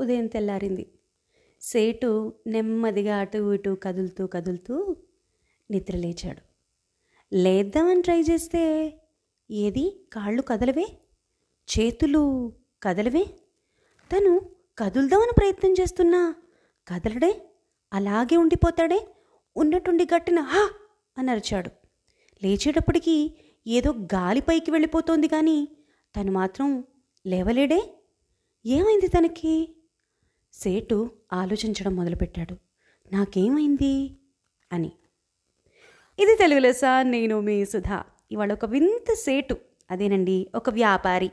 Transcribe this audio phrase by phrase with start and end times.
[0.00, 0.92] ఉదయం తెల్లారింది.
[1.60, 4.96] సేటు నెమ్మదిగా అటు ఇటు కదులుతూ కదులుతూ
[5.70, 6.42] నిద్ర లేచాడు
[7.34, 8.62] లేద్దామని ట్రై చేస్తే
[9.50, 10.06] ఏది?
[10.12, 10.86] కాళ్ళు కదలవే?
[11.68, 12.52] చేతులు
[12.82, 13.24] కదలవే?
[14.10, 14.40] తను
[14.78, 16.34] కదులుదామని ప్రయత్నం చేస్తున్నా
[16.88, 17.42] కదలడే?
[17.92, 19.06] అలాగే ఉండిపోతాడే?
[19.56, 20.70] ఉన్నట్టుండి గట్టిన హా!
[21.18, 21.70] అని అరిచాడు.
[22.44, 23.34] లేచేటప్పటికీ
[23.66, 25.68] ఏదో గాలి పైకి వెళ్ళిపోతోంది కానీ
[26.16, 26.84] తను మాత్రం
[27.26, 27.80] లేవలేడే?
[28.66, 29.76] ఏమైంది తనకి?
[30.52, 32.56] సేటు ఆలోచించడం మొదలుపెట్టాడు.
[33.12, 34.16] నాకేమైంది?
[34.72, 34.92] అని.
[36.18, 38.04] ఇది తెలుగు సార్ నేను మీ సుధా.
[38.32, 39.56] ఇవాళ ఒక వింత సేటు.
[39.90, 41.28] అదేనండి ఒక వ్యాపారి.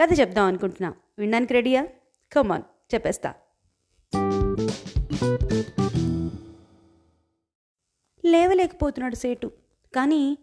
[0.00, 0.94] కథ చెప్దాం అనుకుంటున్నా.
[1.18, 1.86] వినడానికి రెడీయా?
[2.32, 2.62] కమాన్
[2.94, 3.34] చెప్పేస్తా.
[8.24, 9.52] లేవలేకపోతున్నాడు సేటు.
[9.96, 10.38] కానీ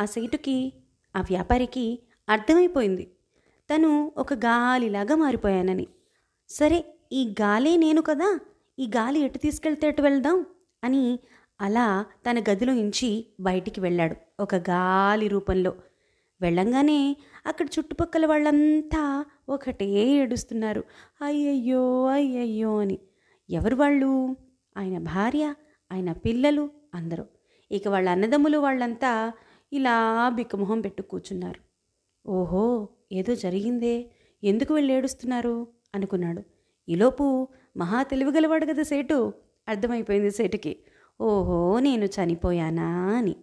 [0.00, 0.72] ఆ సేటుకి
[1.16, 3.10] ఆ వ్యాపారికి అర్థమైపోయింది.
[3.74, 5.86] తను ఒక గాలిలాగా మారిపోయానని.
[6.48, 8.40] సరే ఈ గాలే నేను కదా
[8.78, 10.46] ఈ గాలి ఎటు తీసుకెళ్తే ఎటు వెళ్దాం?
[10.84, 11.18] అని
[11.60, 15.74] అలా తన గదిలో నుంచి బయటికి వెళ్ళాడు ఒక గాలి రూపంలో.
[16.40, 20.84] వెళ్ళంగానే అక్కడ చుట్టుపక్కల వాళ్ళంతా ఒకటే ఏడుస్తున్నారు.
[21.22, 22.98] అయ్యయ్యో అయ్యయ్యో అని.
[23.50, 24.36] ఎవరు వాళ్ళు?
[24.76, 25.54] ఆయన భార్య
[25.92, 27.24] ఆయన పిల్లలు అందరూ.
[27.70, 29.32] ఇక వాళ్ళ అన్నదమ్ములు వాళ్ళంతా
[29.72, 31.60] ఇలా బిక్కమొహం పెట్టు కూర్చున్నారు.
[32.30, 34.10] ఓహో ఏదో జరిగిందే
[34.44, 35.68] ఎందుకు వెళ్ళి ఏడుస్తున్నారు?
[35.94, 36.57] అనుకున్నాడు.
[36.88, 39.32] ఈలోపు మహా తెలివిగలవాడు కదా సేటు.
[39.68, 40.78] అర్థమైపోయింది సేటుకి.
[41.20, 43.36] ఓహో నేను చనిపోయానా అని.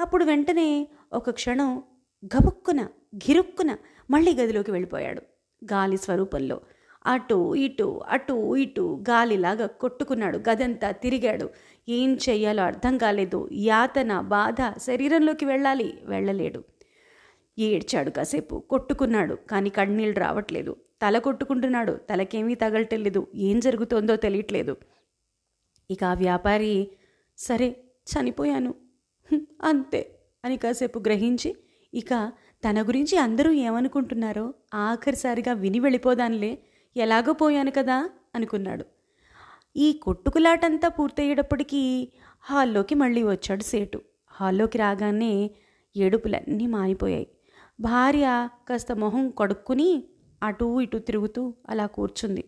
[0.00, 1.82] అప్పుడు వెంటనే ఒక క్షణం
[2.26, 2.82] గబుక్కున
[3.16, 3.76] గిరుక్కున
[4.10, 5.22] మళ్ళీ గదిలోకి వెళ్ళిపోయాడు.
[5.64, 6.60] గాలి స్వరూపంలో
[7.06, 10.38] అటు ఇటు అటు ఇటు గాలిలాగా కొట్టుకున్నాడు.
[10.38, 11.50] గదంతా తిరిగాడు.
[11.88, 13.48] ఏం చెయ్యాలో అర్థం కాలేదు.
[13.52, 15.98] యాతన బాధ శరీరంలోకి వెళ్ళాలి.
[16.04, 16.64] వెళ్ళలేడు.
[17.58, 18.56] ఏడ్చాడు కాసేపు.
[18.70, 19.34] కొట్టుకున్నాడు.
[19.34, 20.76] కానీ కన్నీళ్ళు రావట్లేదు.
[21.02, 21.92] తల కొట్టుకుంటున్నాడు.
[21.92, 23.26] తలకేమీ తగలటలేదు.
[23.34, 24.76] ఏం జరుగుతోందో తెలియట్లేదు.
[25.90, 26.90] ఇక ఆ వ్యాపారి
[27.38, 27.76] సరే
[28.12, 28.74] చనిపోయాను.
[29.62, 31.56] అంతే అని కాసేపు గ్రహించి
[31.94, 32.32] ఇక
[32.64, 36.58] తన గురించి అందరూ ఏమనుకుంటున్నారో ఆఖరిసారిగా విని వెళ్ళిపోదానిలే.
[36.96, 38.84] ఎలాగో పోయాను కదా అనుకున్నాడు.
[39.76, 42.08] ఈ కొట్టుకులాటంతా పూర్తయ్యేటప్పటికీ
[42.40, 44.00] హాల్లోకి మళ్ళీ వచ్చాడు సేటు.
[44.26, 45.50] హాల్లోకి రాగానే
[45.96, 47.28] ఏడుపులన్నీ మానిపోయాయి
[47.80, 50.04] భార్య కాస్త మొహం కడుక్కుని
[50.42, 52.44] అటూ ఇటు తిరుగుతూ అలా కూర్చుంది.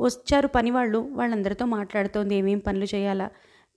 [0.00, 3.30] వచ్చారు పనివాళ్ళు వాళ్ళందరితో మాట్లాడుతోంది ఏమేం పనులు చేయాలా?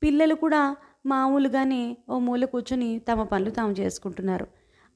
[0.03, 0.75] పిల్లలు కూడా
[1.05, 4.47] మామూలుగానే ఓ మూల కూర్చుని తమ పనులు తాము చేసుకుంటున్నారు.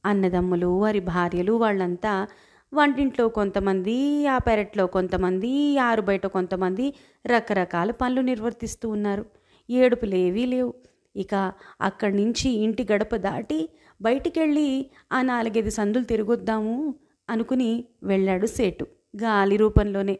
[0.05, 2.27] అన్నదమ్ములు వారి భార్యలు వాళ్ళంతా
[2.73, 6.93] వంటింట్లో కొంతమంది ఆ పెరట్లో కొంతమంది ఆరు బయట కొంతమంది
[7.25, 9.25] రకరకాల పనులు నిర్వర్తిస్తూ ఉన్నారు.
[9.69, 10.73] ఏడుపులేవీ లేవు.
[11.15, 13.69] ఇక అక్కడి నుంచి ఇంటి గడప దాటి
[14.01, 16.95] బయటికెళ్ళి ఆ నాలుగైదు సందులు తిరగొద్దాము
[17.29, 18.87] అనుకుని వెళ్ళాడు సేటు
[19.21, 20.19] గాలి రూపంలోనే.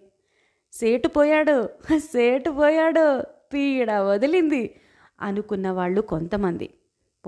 [0.73, 3.23] సేటు పోయాడు సేటు పోయాడు
[3.53, 4.75] పీడ వదిలింది
[5.21, 6.69] అనుకున్న వాళ్ళు కొంతమంది.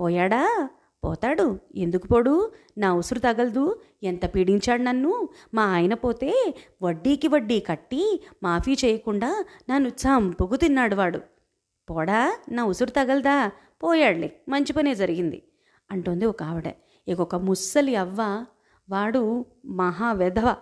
[0.00, 0.68] పోయాడా?
[1.04, 1.58] పోతాడు.
[1.76, 2.52] ఎందుకు పోడు?
[2.78, 3.80] నా ఉసురు తగలదు.
[4.02, 5.28] ఎంత పీడించాడు నన్ను?
[5.54, 11.20] మా ఆయన పోతే వడ్డీకి వడ్డీ కట్టి మాఫీ చేయకుండా నన్ను చంపుకు తిన్నాడు వాడు.
[11.90, 12.38] పోడా?
[12.50, 13.50] నా ఉసురు తగలదా?
[13.82, 14.32] పోయాడులే.
[14.48, 15.42] మంచి పనే జరిగింది
[15.90, 16.72] అంటోంది ఒక ఆవిడ.
[17.08, 18.44] ఇక ఒక ముస్సలి అవ్వ
[18.90, 20.54] వాడు మహా వెధవ.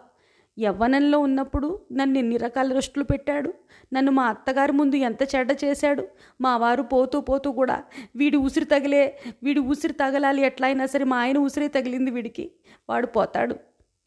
[0.59, 3.55] యవ్వనంలో ఉన్నప్పుడు నన్ను ఎన్ని రకాల దృష్టిలు పెట్టాడు?
[3.93, 6.09] నన్ను మా అత్తగారి ముందు ఎంత చెడ్డ చేశాడు?
[6.41, 7.85] మా వారు పోతూ పోతూ కూడా
[8.17, 12.51] వీడి ఉసిరి తగిలే వీడి ఉసిరి తగలాలి ఎట్లా అయినా సరే మా ఆయన ఉసిరే తగిలింది వీడికి.
[12.89, 13.55] వాడు పోతాడు.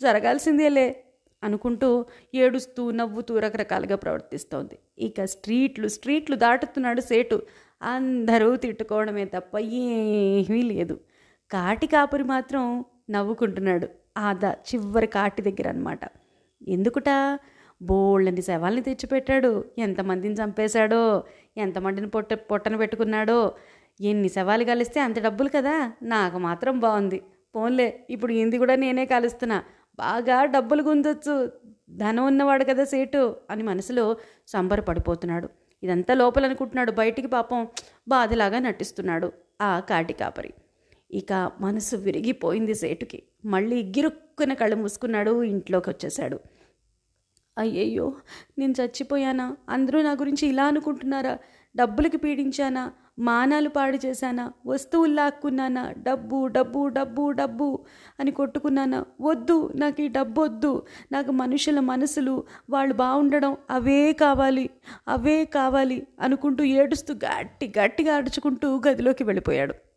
[0.02, 1.04] జరగాల్సిందేలే
[1.44, 2.06] అనుకుంటూ
[2.36, 4.80] ఏడుస్తూ నవ్వుతూ రకరకాలుగా ప్రవర్తిస్తోంది.
[4.98, 7.42] ఇక స్ట్రీట్లు స్ట్రీట్లు దాటుతున్నాడు సేటు.
[7.82, 11.00] అందరూ తిట్టుకోవడమే తప్ప ఏమీ లేదు.
[11.52, 14.01] కాటి కాపురి మాత్రం నవ్వుకుంటున్నాడు.
[14.18, 16.00] ఆదా చివరి కాటి దగ్గర అనమాట
[16.68, 17.40] ఎందుకుట?
[17.82, 19.66] బోళ్ళని శవాల్ని తెచ్చిపెట్టాడు.
[19.78, 21.24] ఎంతమందిని చంపేశాడో?
[21.58, 23.56] ఎంతమందిని పొట్ట పొట్టన పెట్టుకున్నాడో?
[24.02, 25.92] ఎన్ని శవాలు కలిస్తే అంత డబ్బులు కదా?
[26.04, 27.22] నాకు మాత్రం బాగుంది
[27.56, 29.64] పోన్లే ఇప్పుడు ఇంది కూడా నేనే కలుస్తున్నా.
[30.00, 31.52] బాగా డబ్బులు గుంజొచ్చు.
[31.90, 35.50] ధనం ఉన్నవాడు కదా సేటు అని మనసులో సంబరపడిపోతున్నాడు.
[35.84, 37.68] ఇదంతా లోపల అనుకుంటున్నాడు బయటికి పాపం
[38.08, 39.32] బాధలాగా నటిస్తున్నాడు
[39.62, 40.54] ఆ కాటి కాపరి.
[41.12, 43.24] ఇక మనసు విరిగిపోయింది సేటుకి.
[43.46, 46.38] మళ్ళీ గిరుక్కున కళ్ళు మూసుకున్నాడు ఇంట్లోకి వచ్చేసాడు
[47.58, 48.14] అయ్యయ్యో
[48.58, 49.58] నేను చచ్చిపోయానా?
[49.70, 51.38] అందరూ నా గురించి ఇలా అనుకుంటున్నారా?
[51.76, 52.92] డబ్బులకి పీడించానా?
[53.20, 54.54] మానాలు పాడు చేశానా?
[54.66, 55.94] వస్తువులు లాక్కున్నానా?
[55.98, 57.68] డబ్బు డబ్బు డబ్బు డబ్బు
[58.20, 59.06] అని కొట్టుకున్నానా?
[59.22, 60.84] వద్దు నాకు ఈ డబ్బు వద్దు.
[61.12, 64.70] నాకు మనుషుల మనసులు వాళ్ళు బాగుండడం అవే కావాలి
[65.08, 69.91] అవే కావాలి అనుకుంటూ ఏడుస్తూ గట్టి గట్టిగా అడుచుకుంటూ గదిలోకి వెళ్ళిపోయాడు.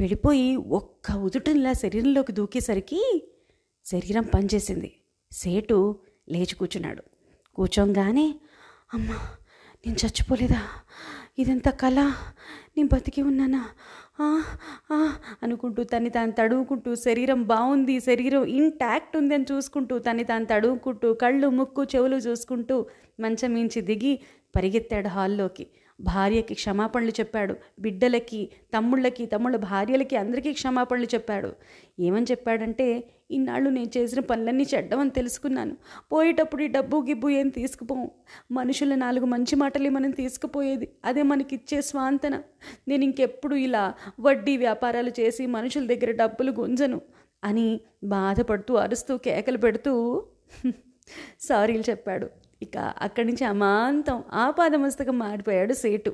[0.00, 3.28] వెళ్ళిపోయి ఒక్క ఉదుటంలా శరీరంలోకి దూకేసరికి
[3.84, 4.96] శరీరం పనిచేసింది.
[5.32, 5.96] సేటు
[6.28, 7.02] లేచి కూర్చున్నాడు.
[7.54, 8.34] కూర్చోంగానే
[8.94, 9.14] అమ్మా
[9.86, 10.62] నేను చచ్చిపోలేదా?
[11.38, 12.00] ఇదంతా కళ
[12.76, 13.68] నేను బతికి ఉన్నానా?
[14.20, 14.42] ఆ,
[15.42, 21.48] అనుకుంటూ తన్ని తాను తడువుకుంటూ శరీరం బాగుంది శరీరం ఇంటాక్ట్ ఉంది అని చూసుకుంటూ తన్ని తాను తడువుకుంటూ కళ్ళు
[21.48, 22.86] ముక్కు చెవులు చూసుకుంటూ
[23.20, 24.20] మంచం మించి దిగి
[24.56, 25.66] పరిగెత్తాడు హాల్లోకి.
[26.00, 27.54] భార్యకి క్షమాపణలు చెప్పాడు.
[27.80, 31.52] బిడ్డలకి తమ్ముళ్ళకి తమ్ముళ్ళ భార్యలకి అందరికీ క్షమాపణలు చెప్పాడు.
[32.00, 35.76] ఏమని చెప్పాడంటే ఇన్నాళ్ళు నేను చేసిన పనులన్నీ చెడ్డమని తెలుసుకున్నాను.
[36.12, 38.10] పోయేటప్పుడు ఈ డబ్బు గిబ్బు ఏం తీసుకుపోం.
[38.52, 40.88] మనుషుల నాలుగు మంచి మాటలే మనం తీసుకుపోయేది.
[41.04, 42.42] అదే మనకిచ్చే స్వాంతన.
[42.88, 47.00] నేను ఇంకెప్పుడు ఇలా వడ్డీ వ్యాపారాలు చేసి మనుషుల దగ్గర డబ్బులు గుంజను
[47.44, 50.22] అని బాధపడుతూ అరుస్తూ కేకలు పెడుతూ
[51.40, 52.45] సారీలు చెప్పాడు.
[52.62, 56.12] ఇక అక్కడి నుంచి అమాంతం ఆపాదమస్తకం మారిపోయాడు సేటు.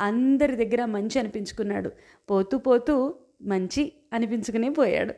[0.00, 1.90] అందరి దగ్గర మంచి అనిపించుకున్నాడు.
[2.30, 2.94] పోతూ పోతూ
[3.42, 3.82] మంచి
[4.12, 5.14] అనిపించుకునే పోయాడు.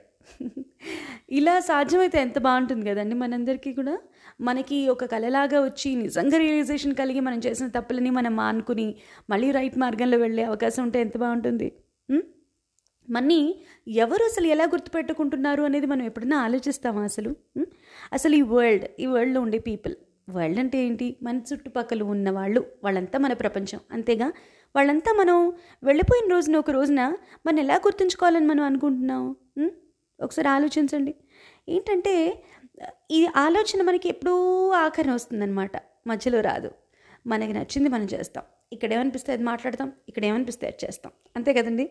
[1.31, 3.95] ఇలా సాధ్యమైతే ఎంత బాగుంటుంది కదండి మనందరికీ కూడా?
[4.41, 8.87] మనకి ఒక కళలాగా వచ్చి నిజంగా రియలైజేషన్ కలిగి మనం చేసిన తప్పులని మనం మానుకుని
[9.31, 11.69] మళ్ళీ రైట్ మార్గంలో వెళ్ళే అవకాశం ఉంటే ఎంత బాగుంటుంది?
[12.11, 12.23] ఉం?
[13.11, 13.41] మన్ని
[13.89, 17.31] ఎవరు అసలు ఎలా గుర్తుపెట్టుకుంటున్నారు అనేది మనం ఎప్పుడైనా ఆలోచిస్తామా అసలు?
[18.13, 19.95] అసలు ఈ వరల్డ్ ఈ వరల్డ్లో ఉండే పీపుల్
[20.29, 21.17] వరల్డ్ అంటే ఏంటి?
[21.23, 23.81] మన చుట్టుపక్కల ఉన్న వాళ్ళు వాళ్ళంతా మన ప్రపంచం.
[23.93, 24.33] అంతేగా?
[24.77, 25.53] వాళ్ళంతా మనం
[25.85, 27.17] వెళ్ళిపోయిన రోజున ఒక రోజున
[27.47, 29.37] మనం ఎలా గుర్తుంచుకోవాలని మనం అనుకుంటున్నాం?
[30.21, 31.15] ఒకసారి ఆలోచించండి.
[31.69, 32.43] ఏంటంటే
[33.11, 35.73] ఈ ఆలోచన మనకి ఎప్పుడూ ఆఖరణ వస్తుందన్నమాట.
[36.07, 36.71] మధ్యలో రాదు.
[37.27, 38.45] మనకి నచ్చింది మనం చేస్తాం.
[38.73, 41.13] ఇక్కడ ఏమనిపిస్తే అది మాట్లాడతాం ఇక్కడ ఏమనిపిస్తే అది చేస్తాం.
[41.37, 41.91] అంతే కదండి?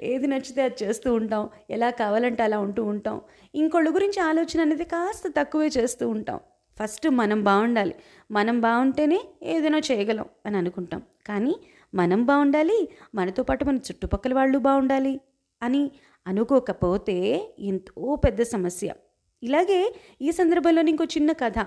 [0.00, 1.48] ఏది నచ్చితే అది చేస్తూ ఉంటాం.
[1.70, 3.20] ఎలా కావాలంటే అలా ఉంటూ ఉంటాం.
[3.54, 6.40] ఇంకోళ్ళ గురించి ఆలోచన అనేది కాస్త తక్కువే చేస్తూ ఉంటాం.
[6.82, 7.94] ఫస్ట్ మనం బాగుండాలి.
[8.30, 11.02] మనం బాగుంటేనే ఏదైనా చేయగలం అని అనుకుంటాం.
[11.26, 11.56] కానీ
[11.94, 15.20] మనం బాగుండాలి మనతో పాటు మన చుట్టుపక్కల వాళ్ళు బాగుండాలి
[15.62, 15.90] అని
[16.26, 18.94] అనుకోకపోతే ఎంతో పెద్ద సమస్య.
[19.42, 21.66] ఇలాగే ఈ సందర్భంలో ఇంకో చిన్న కథ.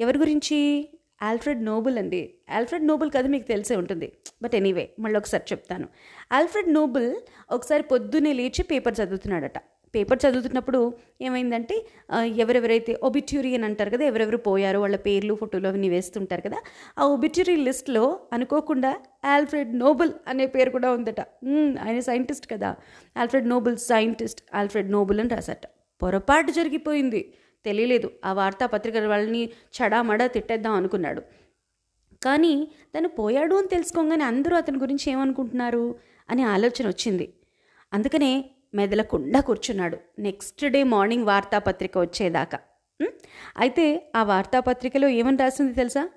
[0.00, 0.88] ఎవరి గురించి?
[1.22, 2.34] ఆల్ఫ్రెడ్ నోబుల్ అండి.
[2.50, 4.12] ఆల్ఫ్రెడ్ నోబుల్ కథ మీకు తెలిసే ఉంటుంది.
[4.42, 5.88] బట్ ఎనీవే మళ్ళీ ఒకసారి చెప్తాను.
[6.32, 7.16] ఆల్ఫ్రెడ్ నోబుల్
[7.50, 9.58] ఒకసారి పొద్దున్నే లేచి పేపర్ చదువుతున్నాడట.
[9.94, 11.86] పేపర్ చదువుతున్నప్పుడు ఏమైందంటే
[12.26, 16.56] ఎవరెవరైతే ఒబిట్యూరియన్ అంటారు కదా ఎవరెవరు పోయారో వాళ్ళ పేర్లు ఫోటోలు అవన్నీ వేస్తుంటారు కదా
[16.98, 21.20] ఆ ఒబిట్యూరీ లిస్ట్లో అనుకోకుండా ఆల్ఫ్రెడ్ నోబుల్ అనే పేరు కూడా ఉందట.
[21.84, 22.76] ఆయన సైంటిస్ట్ కదా.
[23.18, 25.66] Alfred Nobel scientist Alfred Nobel అని రాసట
[26.02, 27.32] పొరపాటు జరిగిపోయింది.
[27.64, 28.10] తెలియలేదు.
[28.24, 31.22] ఆ వార్తాపత్రిక వాళ్ళని చడామడా తిట్టేద్దాం అనుకున్నాడు.
[32.22, 32.68] కానీ
[32.98, 35.94] తను పోయాడు అని తెలుసుకోగానే అందరూ అతని గురించి ఏమనుకుంటున్నారు?
[36.30, 37.32] అనే ఆలోచన వచ్చింది.
[37.92, 39.98] అందుకనే మెదలకుండా కూర్చున్నాడు.
[40.18, 42.58] నెక్స్ట్ డే మార్నింగ్ వార్తాపత్రిక వచ్చేదాకా.
[43.58, 46.08] అయితే ఆ వార్తాపత్రికలో ఏమని రాసింది తెలుసా?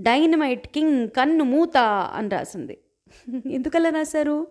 [0.00, 1.76] డైనమైట్ కింగ్ కన్ను మూత
[2.14, 2.78] అని రాసింది.
[3.46, 4.46] ఎందుకలా రాశారు?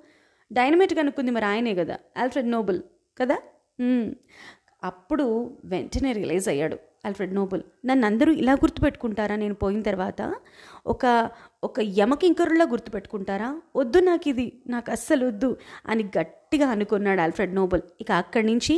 [0.54, 2.82] డైనమైట్ కనుక్కుంది మరి ఆయనే కదా ఆల్ఫ్రెడ్ నోబుల్
[3.22, 3.38] కదా?
[4.84, 6.78] అప్పుడు వెంటనే రిలీజ్ అయ్యాడు.
[7.08, 9.36] ఆల్ఫ్రెడ్ నోబుల్ నన్ను అందరూ ఇలా గుర్తుపెట్టుకుంటారా?
[9.36, 10.22] నేను పోయిన తర్వాత
[10.88, 11.32] ఒక
[11.64, 13.62] ఒక యమకింకరులా గుర్తుపెట్టుకుంటారా?
[13.76, 18.76] వద్దు నాకు ఇది నాకు అస్సలు వద్దు అని గట్టిగా అనుకున్నాడు ఆల్ఫ్రెడ్ నోబుల్ ఇక అక్కడి నుంచి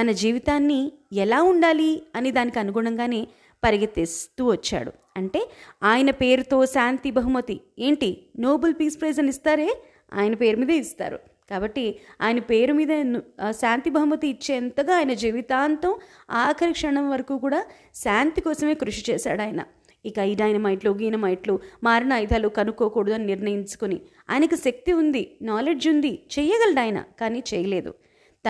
[0.00, 3.28] తన జీవితాన్ని ఎలా ఉండాలి అని దానికి అనుగుణంగానే
[3.64, 4.92] పరిగెత్తేస్తూ వచ్చాడు.
[5.16, 5.40] అంటే
[5.82, 7.60] ఆయన పేరుతో శాంతి బహుమతి.
[7.78, 8.10] ఏంటి?
[8.38, 9.70] నోబుల్ పీస్ ప్రైజ్ అని ఇస్తారే?
[10.14, 11.18] ఆయన పేరు మీదే ఇస్తారు.
[11.50, 11.84] కాబట్టి
[12.22, 15.94] ఆయన పేరు మీద శాంతి బహుమతి ఇచ్చేంతగా ఆయన జీవితాంతం
[16.30, 17.60] ఆఖరి క్షణం వరకు కూడా
[17.94, 19.64] శాంతి కోసమే కృషి చేశాడు ఆయన.
[20.04, 26.80] ఇక ఈ డైనమైట్లు గీనమైట్లు మారిన ఆయుధాలు కనుక్కోకూడదు అని నిర్ణయించుకుని ఆయనకు శక్తి ఉంది నాలెడ్జ్ ఉంది చేయగలడు
[26.80, 27.94] ఆయన కానీ చేయలేదు.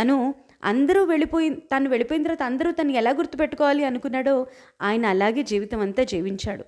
[0.00, 0.34] తను
[0.64, 4.46] అందరూ వెళ్ళిపోయి తను వెళ్ళిపోయిన తర్వాత అందరూ తను ఎలా గుర్తుపెట్టుకోవాలి అనుకున్నాడో
[4.82, 6.64] ఆయన అలాగే జీవితం అంతా జీవించాడు.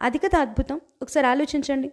[0.00, 0.80] అది కదా అద్భుతం.
[1.02, 1.90] ఒకసారి ఆలోచించండి.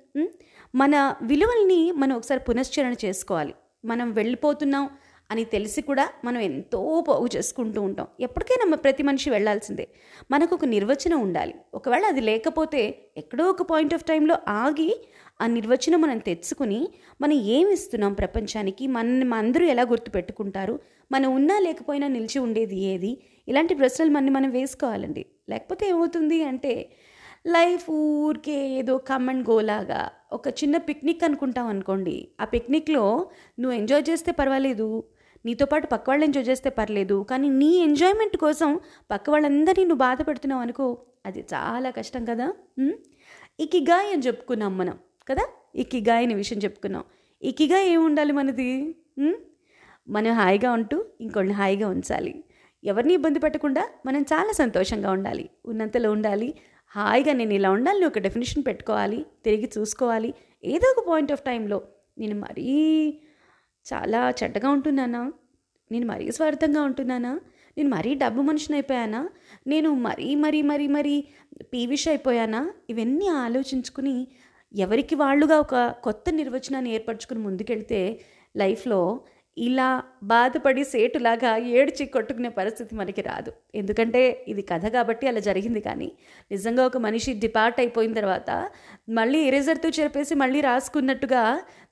[0.75, 3.53] మన విలువల్ని మనం ఒకసారి పునశ్చరణ చేసుకోవాలి.
[3.85, 4.89] మనం వెళ్ళిపోతున్నాం
[5.31, 8.07] అని తెలిసి కూడా మనం ఎంతో పోగు చేసుకుంటూ ఉంటాం.
[8.19, 9.87] ఎప్పటికైనా ప్రతి మనిషి వెళ్ళాల్సిందే.
[10.31, 11.55] మనకు ఒక నిర్వచనం ఉండాలి.
[11.73, 15.07] ఒకవేళ అది లేకపోతే ఎక్కడో ఒక పాయింట్ ఆఫ్ టైంలో ఆగి
[15.41, 16.89] ఆ నిర్వచనం మనం తెచ్చుకుని
[17.21, 18.87] మనం ఏమి ఇస్తున్నాం ప్రపంచానికి?
[18.87, 20.79] మన అందరూ ఎలా గుర్తుపెట్టుకుంటారు?
[21.11, 23.21] మనం ఉన్నా లేకపోయినా నిలిచి ఉండేది ఏది?
[23.47, 25.25] ఇలాంటి ప్రశ్నలు మన మనం వేసుకోవాలండి.
[25.49, 26.89] లేకపోతే ఏమవుతుంది అంటే
[27.47, 32.27] లైఫ్ ఊరికే ఏదో కమ్ అండ్ గోలాగా ఒక చిన్న పిక్నిక్ అనుకుంటాం అనుకోండి.
[32.41, 33.29] ఆ పిక్నిక్లో
[33.59, 35.03] నువ్వు ఎంజాయ్ చేస్తే పర్వాలేదు
[35.45, 38.79] నీతో పాటు పక్క వాళ్ళు ఎంజాయ్ చేస్తే పర్లేదు కానీ నీ ఎంజాయ్మెంట్ కోసం
[39.11, 42.53] పక్క వాళ్ళందరినీ నువ్వు బాధ పెడుతున్నావు అనుకో అది చాలా కష్టం కదా?
[42.79, 42.93] ఉం?
[43.59, 44.97] ఇకిగాయ్ అని చెప్పుకున్నాం మనం
[45.29, 45.47] కదా?
[45.75, 47.03] ఇకిగాయ్ అనే విషయం చెప్పుకున్నాం.
[47.43, 48.95] ఇకిగా ఏముండాలి మనది?
[50.09, 52.43] మనం హాయిగా ఉంటూ ఇంకొన్ని హాయిగా ఉంచాలి.
[52.83, 55.49] ఎవరిని ఇబ్బంది పెట్టకుండా మనం చాలా సంతోషంగా ఉండాలి.
[55.65, 56.53] ఉన్నంతలో ఉండాలి.
[56.95, 60.33] హాయిగా నేను ఇలా ఉండాలని ఒక డెఫినేషన్ పెట్టుకోవాలి తిరిగి చూసుకోవాలి.
[60.65, 61.81] ఏదో ఒక పాయింట్ ఆఫ్ టైంలో
[62.17, 62.69] నేను మరీ
[63.93, 65.33] చాలా చెడ్డగా ఉంటున్నానా?
[65.91, 67.39] నేను మరీ స్వార్థంగా ఉంటున్నానా?
[67.77, 69.29] నేను మరీ డబ్బు మనిషిని అయిపోయానా?
[69.67, 71.23] నేను మరీ మరీ మరీ మరీ
[71.61, 72.71] పీవిష్ అయిపోయానా?
[72.89, 74.27] ఇవన్నీ ఆలోచించుకుని
[74.77, 78.19] ఎవరికి వాళ్ళుగా ఒక కొత్త నిర్వచనాన్ని ఏర్పరచుకుని ముందుకెళ్తే
[78.57, 79.21] లైఫ్లో
[79.57, 79.87] ఇలా
[80.23, 83.51] బాధపడి సేటులాగా ఏడ్చి కొట్టుకునే పరిస్థితి మనకి రాదు.
[83.75, 86.11] ఎందుకంటే ఇది కథ కాబట్టి అలా జరిగింది కానీ
[86.51, 88.69] నిజంగా ఒక మనిషి డిపార్ట్ అయిపోయిన తర్వాత
[89.09, 91.43] మళ్ళీ ఎరేజర్తో చెప్పేసి మళ్ళీ రాసుకున్నట్టుగా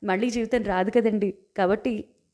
[0.03, 1.31] మళ్ళీ జీవితం రాదు కదండి.
[1.57, 1.93] కాబట్టి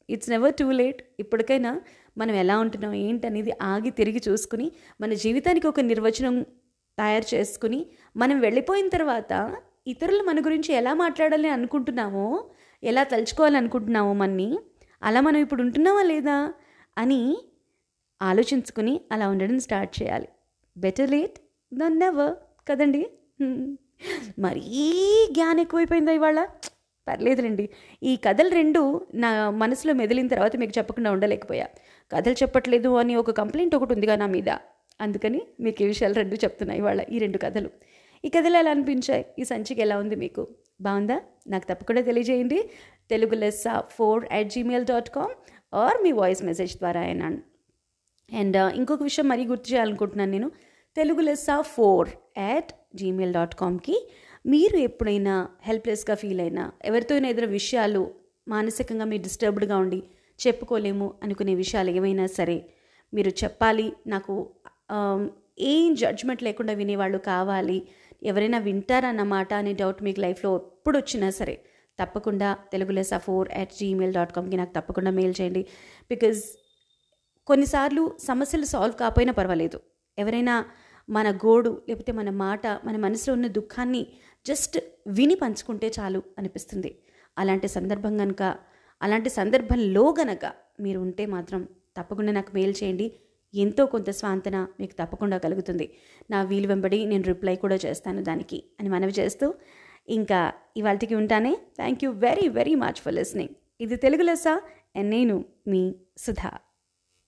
[0.10, 1.82] ఇట్స్ నెవర్ టూ లేట్ ఇప్పటికైనా
[2.18, 6.46] మనం ఎలా ఉంటున్నాం ఏంటనేది ఆగి తిరిగి చూసుకుని మన జీవితానికి ఒక నిర్వచనం
[6.98, 9.32] తయారు చేసుకుని మనం వెళ్ళిపోయిన తర్వాత
[9.88, 12.28] ఇతరులు మన గురించి ఎలా మాట్లాడాలని అనుకుంటున్నామో
[12.84, 14.48] ఎలా తలుచుకోవాలనుకుంటున్నామో మన్ని
[15.04, 16.54] అలా మనం ఇప్పుడు ఉంటున్నామా లేదా
[16.98, 17.38] అని
[18.22, 20.28] ఆలోచించుకుని అలా ఉండడం స్టార్ట్ చేయాలి.
[20.78, 21.40] బెటర్ లేట్
[21.74, 22.34] దన్ నెవర్
[22.70, 23.10] కదండి?
[24.40, 24.62] మరీ
[25.32, 26.48] జ్ఞానం ఎక్కువైపోయిందా ఇవాళ?
[27.08, 27.70] పర్లేదులేండి.
[28.04, 31.68] ఈ కథలు రెండు నా మనసులో మెదిలిన తర్వాత మీకు చెప్పకుండా ఉండలేకపోయా.
[32.12, 34.50] కథలు చెప్పట్లేదు అని ఒక కంప్లైంట్ ఒకటి ఉందిగా నా మీద.
[35.02, 37.70] అందుకని మీకు ఈ విషయాలు రెండు చెప్తున్నాయి ఇవాళ ఈ రెండు కథలు.
[38.26, 39.26] ఈ కథలు ఎలా అనిపించాయి?
[39.40, 40.48] ఈ సంచిక ఎలా ఉంది మీకు?
[40.82, 41.22] బాగుందా?
[41.48, 42.70] నాకు తప్పకుండా తెలియజేయండి.
[43.10, 45.34] Telugu Lessa four at Gmail dot com
[45.74, 47.28] or me voice message ద్వారా అయినా.
[48.32, 50.48] అండ్ uh, ఇంకొక విషయం మరీ గుర్తు చేయాలనుకుంటున్నాను నేను.
[50.98, 53.96] Telugu Lessa four at Gmail dot కామ్కి
[54.46, 58.02] మీరు ఎప్పుడైనా హెల్ప్లెస్గా ఫీల్ అయినా ఎవరితోనైనా ఏదైనా విషయాలు
[58.48, 60.00] మానసికంగా మీరు డిస్టర్బ్డ్గా ఉండి
[60.40, 62.58] చెప్పుకోలేము అనుకునే విషయాలు ఏమైనా సరే
[63.14, 64.36] మీరు చెప్పాలి నాకు
[64.96, 65.22] um,
[65.72, 67.78] ఏం జడ్జ్మెంట్ లేకుండా వినేవాళ్ళు కావాలి
[68.22, 71.56] ఎవరైనా వింటారన్నమాట అనే డౌట్ మీకు లైఫ్లో ఎప్పుడు వచ్చినా సరే
[72.00, 75.62] తప్పకుండా Telugu Lessa four at Gmail dot కామ్కి నాకు తప్పకుండా మెయిల్ చేయండి.
[76.12, 76.42] బికాజ్
[77.48, 79.80] కొన్నిసార్లు సమస్యలు సాల్వ్ కాకపోయినా పర్వాలేదు.
[80.18, 80.66] ఎవరైనా
[81.10, 84.08] మన గోడు లేకపోతే మన మాట మన మనసులో ఉన్న దుఃఖాన్ని
[84.46, 86.92] జస్ట్ విని పంచుకుంటే చాలు అనిపిస్తుంది.
[87.38, 88.44] అలాంటి సందర్భం కనుక
[89.02, 90.46] అలాంటి సందర్భంలో గనక
[90.80, 93.08] మీరు ఉంటే మాత్రం తప్పకుండా నాకు మెయిల్ చేయండి.
[93.54, 95.86] ఎంతో కొంత స్వాంతన మీకు తప్పకుండా కలుగుతుంది.
[96.32, 99.48] నా వీలు వెంబడి నేను రిప్లై కూడా చేస్తాను దానికి అని మనవి చేస్తూ
[100.10, 101.58] ఇంకా ఇవాళకి ఉంటానే.
[101.76, 104.48] Thank you very very much for listening ఇది తెలుగు లెస్స
[104.96, 106.52] అండ్ నేను మీ సుధా.